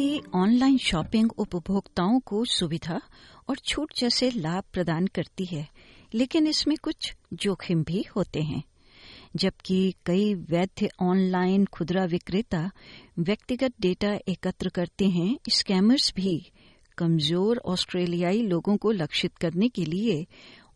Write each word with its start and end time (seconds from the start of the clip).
हालाँकि 0.00 0.30
online 0.34 0.76
shopping 0.78 1.30
उपभोक्ताओं 1.38 2.18
को 2.20 2.44
सुविधा 2.44 3.00
और 3.48 3.56
छूट 3.58 3.92
जैसे 3.98 4.30
लाभ 4.30 4.62
प्रदान 4.72 5.06
करती 5.06 5.44
है, 5.44 5.68
लेकिन 6.14 6.46
इसमें 6.46 6.76
कुछ 6.82 7.14
जोखिम 7.34 7.82
भी 7.84 8.04
होते 8.16 8.40
हैं। 8.40 8.62
जबकि 9.36 9.94
कई 10.06 10.34
वैध 10.50 10.88
ऑनलाइन 11.00 11.64
खुदरा 11.64 12.04
विक्रेता 12.04 12.70
व्यक्तिगत 13.18 13.74
डेटा 13.80 14.14
एकत्र 14.28 14.68
करते 14.68 15.08
हैं, 15.08 15.36
स्कैमर्स 15.48 16.12
भी 16.16 16.52
कमज़ोर 16.98 17.60
ऑस्ट्रेलियाई 17.66 18.42
लोगों 18.42 18.76
को 18.76 18.90
लक्षित 18.92 19.36
करने 19.36 19.68
के 19.68 19.84
लिए 19.84 20.26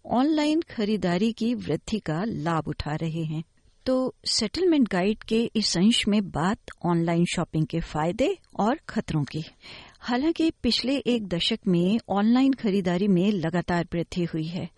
ऑनलाइन 0.07 0.63
खरीदारी 0.71 1.33
की 1.33 1.55
वृद्धि 1.55 1.99
का 1.99 2.23
लाभ 2.25 2.69
उठा 2.69 2.95
रहे 2.95 3.25
हैं। 3.25 3.43
तो 3.87 4.15
सेटलमेंट 4.27 4.89
गाइड 4.89 5.23
के 5.23 5.51
इस 5.57 5.77
अंश 5.77 6.09
में 6.09 6.31
बात 6.31 6.59
ऑनलाइन 6.87 7.25
शॉपिंग 7.25 7.67
के 7.67 7.81
फ़ायदे 7.81 8.39
और 8.61 8.81
खतरों 8.89 9.25
की। 9.25 9.45
हालाँकि 10.01 10.51
पिछले 10.51 10.97
एक 10.97 11.29
दशक 11.29 11.59
में 11.67 11.99
ऑनलाइन 12.09 12.53
खरीदारी 12.53 13.09
में 13.09 13.33
लगातार 13.33 13.89
वृद्धि 13.93 14.25
हुई 14.25 14.47
है, 14.47 14.69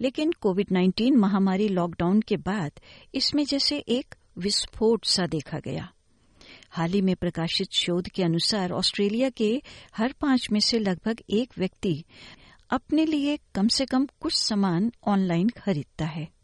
लेकिन 0.00 0.32
कोविड 0.32 0.66
19 0.72 1.16
महामारी 1.16 1.68
लॉकडाउन 1.68 2.20
के 2.20 2.36
बाद 2.36 2.72
इसमें 3.14 3.44
जैसे 3.44 3.78
एक 3.78 4.14
विस्फोट 4.38 5.04
सा 5.04 5.26
देखा 5.26 5.58
गया। 5.58 5.92
हाल 6.70 6.90
ही 6.90 7.00
में 7.00 7.16
प्रकाशित 7.16 7.72
शोध 7.72 8.08
के 8.08 8.22
अनुसार 8.22 8.72
ऑस्ट्रेलिया 8.72 9.30
के 9.30 9.62
हर 9.96 10.14
पाँच 10.20 10.48
में 10.52 10.60
से 10.60 10.78
लगभग 10.78 11.20
एक 11.30 11.52
व्यक्ति 11.58 12.04
अपने 12.70 13.06
लिए 13.06 13.38
कम 13.54 13.68
से 13.68 13.84
कम 13.84 14.06
कुछ 14.20 14.32
सामान 14.34 14.92
ऑनलाइन 15.08 15.48
खरीदता 15.48 16.04
है। 16.04 16.35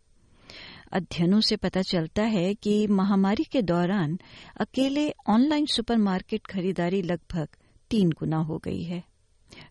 अध्ययनों 0.92 1.41
से 1.41 1.56
पता 1.56 1.82
चलता 1.82 2.23
है 2.23 2.55
कि 2.55 2.87
महामारी 2.87 3.45
के 3.45 3.62
दौरान 3.62 4.19
अकेले 4.61 5.14
ऑनलाइन 5.28 5.66
सुपरमार्केट 5.66 6.47
खरीदारी 6.47 7.03
लगभग 7.03 7.48
तीन 7.91 8.11
गुना 8.11 8.36
हो 8.36 8.58
गई 8.58 8.83
है। 8.83 9.03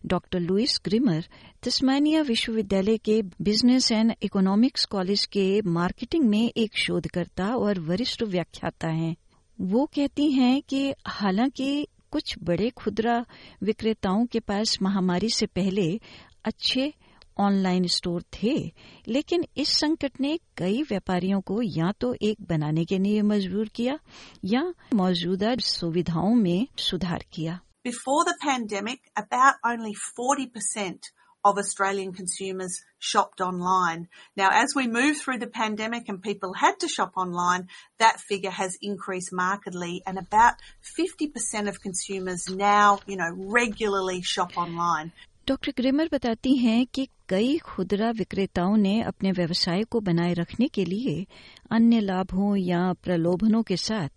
डॉक्टर 0.06 0.40
लुइस 0.40 0.80
ग्रिमर 0.84 1.24
तस्मानिया 1.62 2.22
विश्वविद्यालय 2.22 2.96
के 2.98 3.22
बिज़नेस 3.22 3.92
एंड 3.92 4.14
इकोनॉमिक्स 4.22 4.84
कॉलेज 4.84 5.24
के 5.24 5.62
मार्केटिंग 5.62 6.24
में 6.24 6.52
एक 6.56 6.76
शोधकर्ता 6.76 7.46
और 7.56 7.80
वरिष्ठ 7.80 8.22
व्याख्याता 8.22 8.88
हैं। 8.88 9.16
वो 9.60 9.86
कहती 9.86 10.30
हैं 10.30 10.62
कि 10.62 10.94
हालाँकि 11.06 11.86
कुछ 12.10 12.34
बड़े 12.42 12.70
खुदरा 12.70 13.24
विक्रेताओं 13.62 14.26
के 14.26 14.40
पास 14.40 14.78
महामारी 14.82 15.30
से 15.30 15.46
पहले 15.46 16.00
अच्छे 16.44 16.92
ऑनलाइन 17.38 17.86
स्टोर 17.86 18.22
थे 18.34 18.72
लेकिन 19.08 19.44
इस 19.56 19.68
संकट 19.68 20.20
ने 20.20 20.38
कई 20.56 20.82
व्यापारियों 20.82 21.40
को 21.40 21.62
या 21.62 21.92
तो 22.00 22.14
एक 22.22 22.36
बनाने 22.48 22.84
के 22.84 22.98
लिए 22.98 23.22
मजबूर 23.22 23.68
किया 23.68 23.98
या 24.44 24.74
मौजूदा 24.94 25.54
सुविधाओं 25.72 26.34
में 26.34 26.66
सुधार 26.78 27.24
किया 27.32 27.60
Before 27.84 28.24
the 28.24 28.36
pandemic, 28.40 29.00
about 29.16 29.54
only 29.64 29.92
40% 30.20 31.10
of 31.44 31.58
Australian 31.58 32.12
consumers 32.12 32.80
shopped 32.98 33.40
online. 33.40 34.08
Now, 34.36 34.50
as 34.52 34.74
we 34.76 34.86
move 34.86 35.16
through 35.16 35.38
the 35.38 35.48
pandemic 35.48 36.08
and 36.08 36.22
people 36.22 36.52
had 36.54 36.78
to 36.80 36.88
shop 36.88 37.12
online, 37.16 37.68
that 37.98 38.20
figure 38.20 38.50
has 38.50 38.78
increased 38.80 39.32
markedly 39.32 40.02
and 40.06 40.18
about 40.18 40.54
50% 40.96 41.68
of 41.68 41.80
consumers 41.80 42.48
now, 42.48 43.00
you 43.06 43.16
know, 43.16 43.30
regularly 43.34 44.22
shop 44.22 44.56
online. 44.56 45.12
Doctor 45.48 45.72
Grimmer 45.76 46.08
बताती 46.12 46.56
हैं 46.56 46.86
कि 46.86 47.08
कई 47.28 47.58
खुदरा 47.58 48.10
विक्रेताओं 48.10 48.76
ने 48.76 49.02
अपने 49.02 49.32
व्यवसाय 49.32 49.82
को 49.82 50.00
बनाए 50.00 50.32
रखने 50.32 50.68
के 50.68 50.84
लिए 50.84 51.26
अन्य 51.70 52.00
लाभों 52.00 52.56
या 52.56 52.92
प्रलोभनों 52.92 53.62
के 53.62 53.76
साथ 53.76 54.08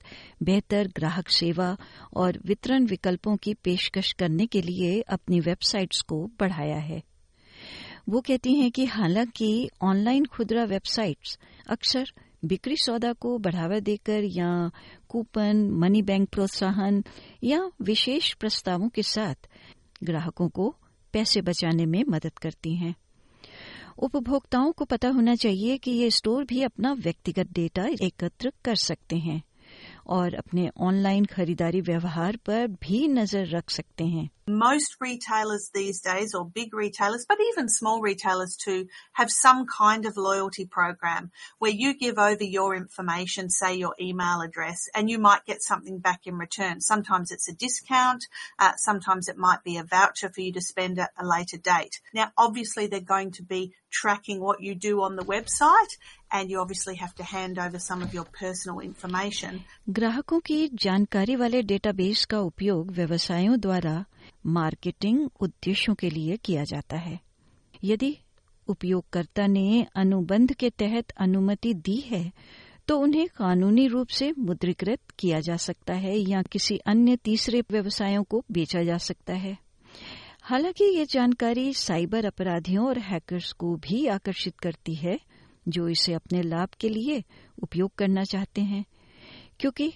बेहतर 0.43 0.87
ग्राहक 0.87 1.29
सेवा 1.29 1.77
और 2.13 2.39
वितरण 2.45 2.85
विकल्पों 2.85 3.37
की 3.37 3.53
पेशकश 3.53 4.11
करने 4.11 4.45
के 4.45 4.61
लिए 4.61 5.01
अपनी 5.01 5.39
वेबसाइट्स 5.39 6.01
को 6.01 6.31
बढ़ाया 6.39 6.77
है। 6.77 7.03
वो 8.09 8.21
कहती 8.21 8.53
हैं 8.53 8.71
कि 8.71 8.85
हालाँकि 8.85 9.69
ऑनलाइन 9.81 10.25
खुदरा 10.25 10.63
वेबसाइट्स 10.63 11.39
अक्सर 11.69 12.05
बिक्री 12.45 12.75
सौदा 12.77 13.13
को 13.13 13.38
बढ़ावा 13.38 13.79
देकर 13.79 14.23
या 14.23 14.71
कूपन, 15.09 15.69
मनी 15.71 16.01
बैंक 16.01 16.29
प्रोत्साहन 16.29 17.03
या 17.44 17.71
विशेष 17.81 18.33
प्रस्तावों 18.33 18.89
के 18.89 19.03
साथ 19.03 19.47
ग्राहकों 20.03 20.50
को 20.50 20.75
पैसे 21.15 21.41
बचाने 21.41 21.85
में 21.85 22.03
मदद 22.09 22.39
करती 22.41 22.75
हैं। 22.75 22.95
उपभोक्ताओं 23.97 24.71
को 24.71 24.85
पता 24.85 25.09
होना 25.09 25.35
चाहिए 25.35 25.77
कि 25.77 25.91
ये 25.91 26.09
स्टोर 26.11 26.45
भी 26.45 26.61
अपना 26.63 26.93
व्यक्तिगत 26.93 27.51
डेटा 27.51 27.87
एकत्र 28.01 28.51
कर 28.65 28.75
सकते 28.75 29.15
हैं 29.17 29.41
और 30.07 30.35
अपने 30.35 30.69
ऑनलाइन 30.77 31.25
खरीदारी 31.25 31.81
व्यवहार 31.81 32.37
पर 32.45 32.67
भी 32.67 33.07
नज़र 33.07 33.47
रख 33.47 33.69
सकते 33.69 34.05
हैं। 34.05 34.29
Most 34.47 34.97
retailers 35.00 35.70
these 35.72 36.00
days, 36.00 36.34
or 36.34 36.44
big 36.44 36.75
retailers, 36.75 37.25
but 37.28 37.38
even 37.50 37.69
small 37.69 38.00
retailers 38.00 38.56
too, 38.56 38.88
have 39.12 39.31
some 39.31 39.64
kind 39.66 40.06
of 40.06 40.16
loyalty 40.16 40.66
program 40.66 41.31
where 41.60 41.70
you 41.70 41.94
give 41.97 42.19
over 42.19 42.42
your 42.42 42.75
information, 42.75 43.48
say 43.48 43.76
your 43.76 43.94
email 44.00 44.41
address, 44.41 44.88
and 44.94 45.08
you 45.08 45.19
might 45.19 45.44
get 45.47 45.62
something 45.62 45.98
back 45.98 46.26
in 46.26 46.36
return. 46.36 46.81
Sometimes 46.81 47.31
it's 47.31 47.48
a 47.48 47.54
discount, 47.54 48.25
uh, 48.58 48.72
sometimes 48.76 49.28
it 49.28 49.36
might 49.36 49.62
be 49.62 49.76
a 49.76 49.84
voucher 49.84 50.28
for 50.28 50.41
you 50.41 50.53
to 50.53 50.60
spend 50.60 50.98
at 50.98 51.10
a 51.16 51.25
later 51.25 51.56
date. 51.56 52.00
Now, 52.12 52.32
obviously, 52.36 52.88
they're 52.88 53.00
going 53.00 53.31
to 53.32 53.44
be 53.44 53.72
tracking 53.91 54.41
what 54.41 54.60
you 54.60 54.75
do 54.75 55.03
on 55.03 55.16
the 55.16 55.25
website, 55.25 55.92
and 56.32 56.50
you 56.50 56.60
obviously 56.60 56.97
have 56.97 57.14
to 57.16 57.25
hand 57.25 57.58
over 57.58 57.78
some 57.78 58.03
of 58.03 58.14
your 58.14 58.25
personal 58.25 58.81
information. 58.81 59.64
ग्राहकों 59.91 60.41
की 60.47 60.69
जानकारी 60.75 61.36
वाले 61.36 61.62
database 61.62 62.25
का 62.31 62.41
उपयोग 62.41 62.91
व्यवसायों 62.91 63.58
द्वारा 63.60 64.04
marketing 64.46 65.30
उद्देश्यों 65.40 65.96
के 65.96 66.09
लिए 66.09 66.38
किया 66.38 66.63
जाता 66.63 66.97
है। 66.97 67.19
यदि 67.84 68.18
उपयोगकर्ता 68.68 69.47
ने 69.47 69.86
अनुबंध 69.96 70.53
के 70.53 70.69
तहत 70.69 71.12
अनुमति 71.12 71.74
दी 71.74 71.97
है 71.97 72.31
तो 72.88 72.97
उन्हें 73.00 73.28
कानूनी 73.28 73.88
रूप 73.88 74.08
से 74.08 74.34
मुद्रीकृत 74.40 75.00
किया 75.19 75.40
जा 75.40 75.56
सकता 75.56 75.94
है 75.94 76.18
या 76.18 76.41
किसी 76.41 76.78
अन्य 76.78 77.16
तीसरे 77.16 77.62
व्यवसायों 77.72 78.24
को 78.24 78.44
बेचा 78.52 78.84
जा 78.84 78.97
सकता 78.97 79.34
है। 79.34 79.58
हालाँकि 80.42 80.84
ये 80.97 81.06
जानकारी 81.06 81.74
साइबर 81.74 82.25
अपराधियों 82.25 82.88
और 82.88 83.00
हैकर्स 83.00 83.52
को 83.52 83.75
भी 83.75 84.07
आकर्षित 84.07 84.59
करती 84.59 84.96
है, 84.96 85.19
जो 85.68 85.88
इसे 85.88 86.13
अपने 86.13 86.42
लाभ 86.42 86.69
के 86.80 86.90
लिए 86.90 87.24
उपयोग 87.63 87.96
करना 87.96 88.24
चाहते 88.24 88.62
हैं, 88.62 88.86
क्योंकि 89.59 89.94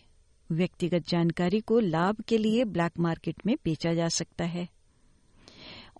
व्यक्तिगत 0.51 1.07
जानकारी 1.07 1.59
को 1.59 1.79
लाभ 1.79 2.21
के 2.27 2.37
लिए 2.37 2.63
ब्लैक 2.63 2.99
मार्केट 2.99 3.45
में 3.45 3.55
बेचा 3.65 3.93
जा 3.93 4.07
सकता 4.07 4.45
है। 4.45 4.67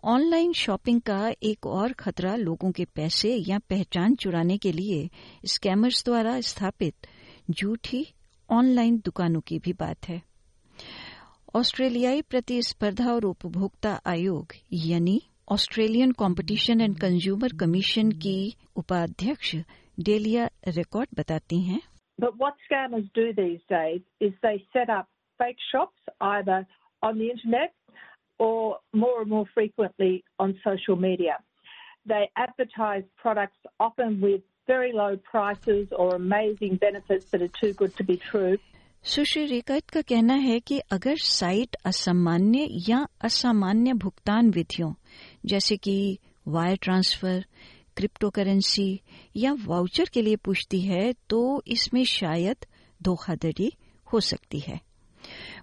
ऑनलाइन 0.04 0.54
शॉपिंग 0.54 1.02
का 1.02 1.32
एक 1.44 1.66
और 1.66 1.94
खतरा 1.94 2.36
लोगों 2.36 2.72
के 2.72 2.86
पैसे 2.86 3.36
या 3.48 3.60
पहचान 3.60 4.16
चुराने 4.16 4.58
के 4.58 4.72
लिए 4.72 5.10
स्कैमर्स 5.46 6.04
द्वारा 6.06 6.40
स्थापित 6.42 7.08
झूठी 7.52 8.06
ऑनलाइन 8.50 8.98
दुकानों 8.98 9.42
की 9.42 9.60
भी 9.60 9.74
बात 9.74 10.10
है। 10.10 10.22
ऑस्ट्रेलियाई 11.56 12.22
प्रतिस्पर्धा 12.22 13.12
और 13.14 13.26
उपभोक्ता 13.26 14.02
आयोग 14.06 14.54
यानी 14.74 15.22
Australian 15.52 16.12
competition 16.12 16.81
and 16.81 17.00
consumer 17.00 17.54
commission 17.60 18.12
की 18.12 18.56
उपाध्यक्ष 18.76 19.56
डेलिया 20.00 20.50
रिकॉर्ड 20.68 21.10
बताती 21.18 21.62
हैं 21.62 21.81
But 22.19 22.37
what 22.37 22.55
scammers 22.71 23.09
do 23.15 23.33
these 23.33 23.61
days 23.69 24.01
is 24.21 24.33
they 24.43 24.65
set 24.73 24.89
up 24.89 25.09
fake 25.39 25.59
shops 25.73 25.99
either 26.21 26.67
on 27.03 27.19
the 27.19 27.31
internet 27.31 27.73
or 28.39 28.79
more 28.93 29.21
and 29.21 29.31
more 29.31 29.47
frequently 29.55 30.25
on 30.39 30.59
social 30.65 30.97
media. 30.97 31.39
They 32.07 32.31
advertise 32.37 33.05
products 33.17 33.59
often 33.81 34.21
with 34.21 34.43
very 34.67 34.93
low 34.93 35.17
prices 35.17 35.89
or 35.93 36.15
amazing 36.15 36.76
benefits 36.76 37.26
that 37.31 37.43
are 37.43 37.55
too 37.61 37.73
good 37.73 37.97
to 37.97 38.05
be 38.05 38.17
true. 38.17 38.56
सुश्री 39.05 39.44
रेकट 39.47 39.91
का 39.93 40.00
कहना 40.00 40.35
है 40.35 40.61
कि 40.61 40.79
अगर 40.79 41.17
site 41.17 41.76
असामान्य 41.85 42.69
या 42.88 43.06
असामान्य 43.25 43.93
भुगतान 43.93 44.50
विधियों 44.50 44.93
जैसे 45.47 45.76
कि 45.76 46.19
वायर 46.49 46.79
ट्रांसफर 46.82 47.44
क्रिप्टो 48.00 48.30
करेंसी 48.30 48.90
या 49.36 49.54
वाउचर 49.66 50.10
के 50.13 50.22
लिए 50.22 50.36
पूछती 50.46 50.81
है 50.81 51.13
तो 51.30 51.40
इसमें 51.68 52.04
शायद 52.12 52.66
धोखाधड़ी 53.04 53.72
हो 54.13 54.19
सकती 54.19 54.60
है 54.60 54.80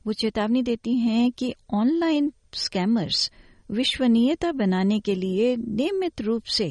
वो 0.06 0.12
चेतावनी 0.12 0.62
देती 0.62 0.96
हैं 0.98 1.30
कि 1.32 1.54
ऑनलाइन 1.74 2.32
स्कैमर्स 2.54 3.30
विश्वनीयता 3.70 4.52
बनाने 4.52 5.00
के 5.00 5.14
लिए 5.14 5.54
नियमित 5.56 6.20
रूप 6.20 6.42
से 6.56 6.68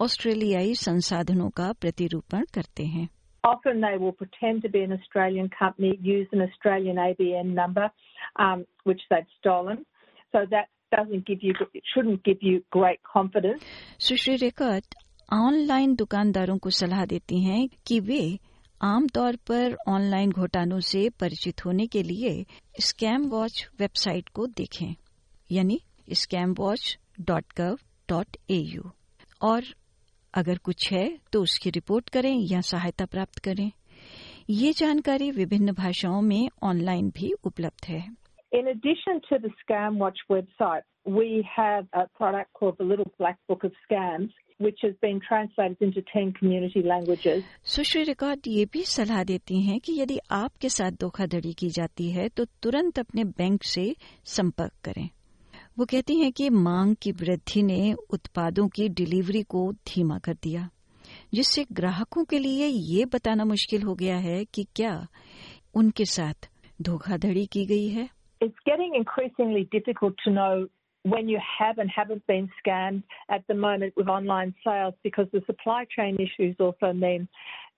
ऑस्ट्रेलियाई 0.00 0.74
संसाधनों 0.74 1.50
का 1.50 1.72
प्रतिरूपण 1.80 2.44
करते 2.54 2.86
हैं 2.94 3.08
Often 3.44 3.80
they 3.80 3.96
will 4.00 4.12
pretend 4.14 4.62
to 4.64 4.68
be 4.68 4.80
an 4.82 4.92
Australian 4.92 5.48
company, 5.52 5.88
use 6.00 6.28
an 6.32 6.42
Australian 6.42 6.98
ABN 7.04 7.48
number, 7.54 7.86
um, 8.38 8.60
which 8.86 9.00
they've 9.10 9.32
stolen. 9.38 9.80
So 10.34 10.42
that 10.52 10.68
doesn't 10.92 11.26
give 11.26 11.42
you, 11.42 11.54
it 11.74 11.82
shouldn't 11.92 12.22
give 12.24 12.44
you 12.48 12.62
great 12.72 13.00
confidence. 13.14 13.64
सुश्री 14.00 14.36
रेकट 14.36 14.94
ऑनलाइन 15.32 15.94
दुकानदारों 15.94 16.58
को 16.58 16.70
सलाह 16.70 17.04
देती 17.04 17.42
हैं 17.42 17.68
कि 17.86 18.00
वे 18.00 18.38
आमतौर 18.82 19.36
पर 19.36 19.76
online 19.88 20.30
घोटालों 20.30 20.80
से 20.80 21.08
परिचित 21.08 21.64
होने 21.64 21.86
के 21.86 22.02
लिए 22.02 22.46
स्कैम 22.80 23.22
वॉच 23.28 23.68
वेबसाइट 23.80 24.28
को 24.28 24.46
देखें 24.46 24.94
यानी 25.52 25.80
scam 26.12 26.54
watch 26.58 26.98
dot 27.20 27.44
gov 27.58 27.78
dot 28.08 28.36
A 28.50 28.58
U 28.58 28.82
और 29.42 29.64
अगर 30.34 30.58
कुछ 30.58 30.92
है 30.92 31.18
तो 31.32 31.42
उसकी 31.42 31.70
रिपोर्ट 31.70 32.08
करें 32.08 32.38
या 32.40 32.60
सहायता 32.60 33.04
प्राप्त 33.04 33.38
करें। 33.38 33.72
ये 34.50 34.72
जानकारी 34.72 35.30
विभिन्न 35.30 35.72
भाषाओं 35.72 36.22
में 36.22 36.48
ऑनलाइन 36.62 37.10
भी 37.10 37.32
उपलब्ध 37.44 37.86
है। 37.88 38.04
In 38.52 38.66
addition 38.68 39.20
to 39.28 39.38
the 39.42 39.50
Scam 39.60 40.00
Watch 40.00 40.22
website, 40.30 40.91
we 41.06 41.46
have 41.56 41.86
a 41.92 42.06
product 42.16 42.52
called 42.54 42.76
the 42.78 42.84
Little 42.84 43.10
Black 43.18 43.38
Book 43.48 43.64
of 43.64 43.72
Scams, 43.84 44.30
which 44.60 44.78
has 44.82 44.94
been 45.02 45.20
translated 45.20 45.76
into 45.80 46.02
10 46.02 46.32
community 46.34 46.82
languages. 46.82 47.42
सुश्री 47.64 48.02
रिकॉर्ड 48.02 48.46
ये 48.48 48.64
भी 48.72 48.82
सलाह 48.84 49.22
देती 49.24 49.60
हैं 49.62 49.78
कि 49.80 50.00
यदि 50.00 50.18
आपके 50.32 50.68
साथ 50.68 50.92
धोखाधड़ी 51.00 51.52
की 51.52 51.68
जाती 51.68 52.10
है 52.10 52.28
तो 52.28 52.44
तुरंत 52.62 52.98
अपने 52.98 53.24
बैंक 53.24 53.64
से 53.64 53.94
संपर्क 54.26 54.72
करें 54.84 55.08
वो 55.78 55.84
कहती 55.90 56.18
हैं 56.18 56.30
कि 56.32 56.48
मांग 56.50 56.94
की 57.02 57.12
वृद्धि 57.12 57.62
ने 57.62 57.92
उत्पादों 58.10 58.68
की 58.68 58.88
डिलीवरी 59.00 59.42
को 59.54 59.70
धीमा 59.88 60.18
कर 60.18 60.34
दिया 60.42 60.68
जिससे 61.34 61.64
ग्राहकों 61.72 62.24
के 62.24 62.38
लिए 62.38 62.66
ये 62.66 63.04
बताना 63.04 63.44
मुश्किल 63.44 63.82
हो 63.82 63.94
गया 63.94 64.16
है 64.18 64.44
कि 64.44 64.66
क्या 64.76 64.94
उनके 65.74 66.04
साथ 66.04 66.48
धोखाधड़ी 66.82 67.46
की 67.52 67.64
गई 67.66 67.88
है 67.88 68.08
It's 68.40 68.62
getting 68.66 68.94
increasingly 68.98 69.60
difficult 69.72 70.14
to 70.22 70.30
know 70.36 70.52
when 71.04 71.28
you 71.28 71.40
have 71.58 71.78
and 71.78 71.90
haven't 71.90 72.24
been 72.26 72.48
scammed 72.64 73.02
at 73.28 73.44
the 73.48 73.54
moment 73.54 73.92
with 73.96 74.08
online 74.08 74.54
sales 74.64 74.94
because 75.02 75.26
the 75.32 75.42
supply 75.46 75.84
chain 75.96 76.16
issues 76.16 76.54
also 76.60 76.92
mean 76.92 77.28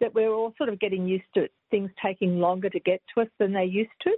that 0.01 0.15
we're 0.15 0.33
all 0.33 0.53
sort 0.59 0.69
of 0.69 0.79
getting 0.79 1.07
used 1.07 1.25
to 1.35 1.49
things 1.71 1.91
taking 2.05 2.39
longer 2.39 2.69
to 2.69 2.81
get 2.81 3.01
to 3.15 3.23
us 3.23 3.29
than 3.39 3.53
they 3.53 3.65
used 3.65 3.91
to. 4.03 4.11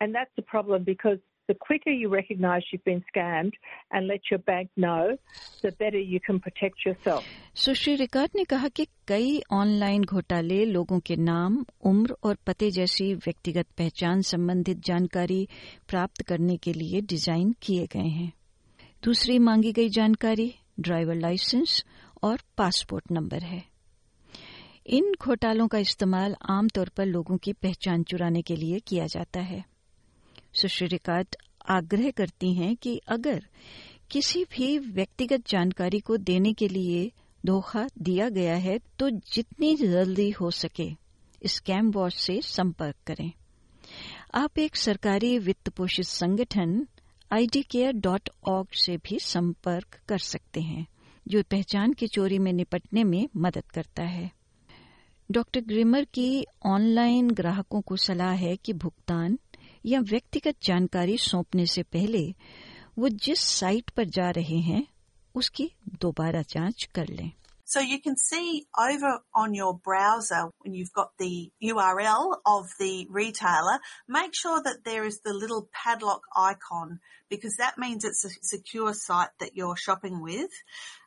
And 0.00 0.14
that's 0.14 0.30
a 0.38 0.42
problem 0.42 0.82
because 0.82 1.18
the 1.48 1.54
quicker 1.54 1.90
you 1.90 2.08
recognize 2.08 2.62
you've 2.72 2.84
been 2.84 3.04
scammed 3.14 3.52
and 3.90 4.06
let 4.06 4.20
your 4.30 4.38
bank 4.40 4.70
know, 4.76 5.16
the 5.62 5.72
better 5.72 5.98
you 5.98 6.20
can 6.20 6.40
protect 6.40 6.84
yourself. 6.86 7.24
सुश्री 7.56 7.94
Rickard 7.96 8.30
ने 8.36 8.44
कहा 8.44 8.68
कि 8.68 8.86
कई 9.08 9.40
online 9.52 10.04
घोटाले 10.04 10.64
लोगों 10.64 10.98
के 11.00 11.16
नाम 11.16 11.64
उम्र 11.86 12.16
और 12.24 12.36
पते 12.46 12.70
जैसी 12.70 13.12
व्यक्तिगत 13.16 13.66
पहचान 13.78 14.22
संबंधित 14.30 14.80
जानकारी 14.86 15.46
प्राप्त 15.88 16.22
करने 16.28 16.56
के 16.56 16.72
लिए 16.72 17.00
डिज़ाइन 17.12 17.54
किए 17.62 17.86
गए 17.92 18.08
हैं 18.08 18.32
दूसरी 19.04 19.38
मांगी 19.38 19.72
गई 19.72 19.88
जानकारी 19.98 20.52
ड्राइवर 20.80 21.14
लाइसेंस 21.16 21.84
और 22.22 22.40
पासपोर्ट 22.58 23.12
नंबर 23.12 23.42
है 23.42 23.62
इन 24.86 25.12
घोटालों 25.20 25.66
का 25.68 25.78
इस्तेमाल 25.78 26.34
आमतौर 26.50 26.88
पर 26.96 27.06
लोगों 27.06 27.36
की 27.44 27.52
पहचान 27.52 28.02
चुराने 28.02 28.42
के 28.42 28.56
लिए 28.56 28.80
किया 28.88 29.06
जाता 29.06 29.40
है 29.42 29.64
सुश्री 30.60 30.88
रिकार्ड 30.88 31.36
आग्रह 31.70 32.10
करती 32.10 32.54
हैं 32.54 32.76
कि 32.76 33.00
अगर 33.08 33.46
किसी 34.10 34.44
भी 34.44 34.78
व्यक्तिगत 34.78 35.48
जानकारी 35.48 36.00
को 36.00 36.16
देने 36.16 36.52
के 36.52 36.68
लिए 36.68 37.12
धोखा 37.46 37.88
दिया 37.98 38.28
गया 38.28 38.56
है 38.56 38.78
तो 38.98 39.10
जितनी 39.10 39.76
जल्दी 39.76 40.30
हो 40.30 40.50
सके 40.50 40.90
स्कैम 41.46 41.90
वॉच 41.90 42.14
से 42.14 42.40
संपर्क 42.42 42.96
करें। 43.06 43.32
आप 44.34 44.58
एक 44.58 44.76
सरकारी 44.76 45.38
वित्त 45.38 45.68
पोषित 45.68 46.06
संगठन 46.06 46.86
ऑर्ग 48.48 48.66
से 48.72 48.96
भी 48.96 49.18
संपर्क 49.18 50.00
कर 50.08 50.18
सकते 50.18 50.60
हैं, 50.60 50.86
जो 51.28 51.42
पहचान 51.42 51.92
की 51.92 52.06
चोरी 52.06 52.38
में 52.38 52.52
निपटने 52.52 53.04
में 53.04 53.28
मदद 53.36 53.64
करता 53.74 54.02
है। 54.02 54.30
डॉक्टर 55.30 55.60
ग्रिमर 55.60 56.04
की 56.04 56.46
ऑनलाइन 56.66 57.30
ग्राहकों 57.30 57.80
को 57.80 57.96
सलाह 57.96 58.32
है 58.32 58.56
कि 58.56 58.72
भुगतान 58.72 59.38
या 59.85 59.99
व्यक्तिगत 60.11 60.55
जानकारी 60.63 61.17
सौंपने 61.17 61.65
से 61.73 61.83
पहले 61.95 62.23
वो 62.99 63.09
जिस 63.25 63.39
साइट 63.59 63.89
पर 63.97 64.05
जा 64.17 64.29
रहे 64.37 64.59
हैं 64.69 64.85
उसकी 65.35 65.71
दोबारा 66.01 66.41
जांच 66.55 66.87
कर 66.95 67.09
लें 67.19 67.31
So 67.71 67.81
you 67.81 67.97
can 68.01 68.15
see 68.17 68.65
over 68.83 69.09
on 69.35 69.53
your 69.53 69.73
browser 69.87 70.37
when 70.61 70.73
you've 70.73 70.91
got 70.91 71.11
the 71.19 71.51
URL 71.71 72.31
of 72.43 72.71
the 72.79 73.05
retailer, 73.17 73.75
make 74.07 74.33
sure 74.33 74.63
that 74.63 74.79
there 74.83 75.03
is 75.09 75.19
the 75.19 75.33
little 75.33 75.69
padlock 75.71 76.23
icon 76.35 76.99
because 77.29 77.57
that 77.57 77.77
means 77.77 78.03
it's 78.03 78.25
a 78.25 78.31
secure 78.41 78.95
site 78.95 79.35
that 79.39 79.55
you're 79.55 79.77
shopping 79.77 80.19
with. 80.19 80.49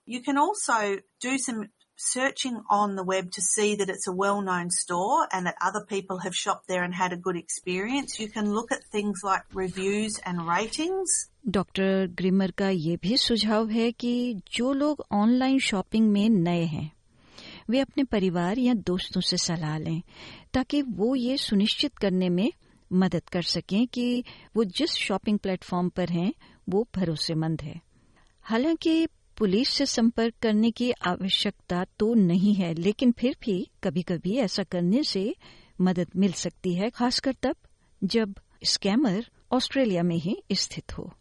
You 0.06 0.22
can 0.22 0.38
also 0.38 0.98
do 1.20 1.36
some 1.36 1.64
searching 1.97 2.61
on 2.69 2.95
the 2.95 3.03
web 3.03 3.31
to 3.31 3.41
see 3.41 3.75
that 3.75 3.89
it's 3.89 4.07
a 4.07 4.13
well-known 4.13 4.69
store 4.69 5.27
and 5.31 5.47
that 5.47 5.55
other 5.59 5.83
people 5.83 6.19
have 6.19 6.35
shopped 6.35 6.67
there 6.67 6.83
and 6.83 6.93
had 6.93 7.11
a 7.11 7.17
good 7.17 7.35
experience. 7.35 8.19
You 8.19 8.29
can 8.29 8.51
look 8.53 8.71
at 8.71 8.83
things 8.91 9.21
like 9.23 9.43
reviews 9.53 10.19
and 10.25 10.47
ratings. 10.47 11.15
Doctor 11.47 12.07
Grimmer 12.17 12.51
का 12.51 12.69
ये 12.69 12.95
भी 13.01 13.17
सुझाव 13.17 13.69
है 13.69 13.91
कि 13.91 14.41
जो 14.53 14.73
लोग 14.73 15.05
online 15.11 15.59
shopping 15.59 16.09
में 16.11 16.29
नए 16.29 16.63
हैं 16.65 16.91
वे 17.69 17.79
अपने 17.79 18.03
परिवार 18.03 18.57
या 18.57 18.73
दोस्तों 18.87 19.21
से 19.21 19.37
सलाह 19.37 19.77
लें 19.77 20.01
ताकि 20.53 20.81
वो 20.81 21.15
ये 21.15 21.37
सुनिश्चित 21.37 21.97
करने 21.97 22.29
में 22.29 22.49
मदद 22.93 23.29
कर 23.31 23.41
सकें 23.41 23.87
कि 23.87 24.23
वो 24.55 24.63
जिस 24.77 24.91
शॉपिंग 24.91 25.39
प्लेटफॉर्म 25.39 25.89
पर 25.89 26.09
हैं 26.09 26.31
वो 26.69 26.87
भरोसेमंद 26.95 27.61
है 27.61 27.81
हालाँकि 28.43 29.07
पुलिस 29.37 29.69
से 29.69 29.85
संपर्क 29.85 30.33
करने 30.41 30.71
की 30.71 30.91
आवश्यकता 30.91 31.85
तो 31.99 32.13
नहीं 32.13 32.53
है, 32.53 32.73
लेकिन 32.73 33.11
फिर 33.11 33.35
भी 33.41 33.67
कभी 33.83 34.01
कभी 34.01 34.37
ऐसा 34.37 34.63
करने 34.63 35.03
से 35.03 35.35
मदद 35.81 36.07
मिल 36.15 36.31
सकती 36.31 36.73
है, 36.73 36.89
खासकर 36.89 37.33
तब 37.33 37.55
जब 38.03 38.35
स्कैमर 38.63 39.25
ऑस्ट्रेलिया 39.51 40.03
में 40.03 40.15
ही 40.15 40.43
स्थित 40.53 40.97
हो। 40.97 41.13